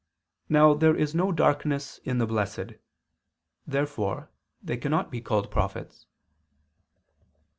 Now 0.49 0.73
there 0.73 0.95
is 0.95 1.13
no 1.13 1.31
darkness 1.31 1.99
in 2.03 2.17
the 2.17 2.25
blessed. 2.25 2.71
Therefore 3.67 4.31
they 4.59 4.77
cannot 4.77 5.11
be 5.11 5.21
called 5.21 5.51
prophets. 5.51 6.07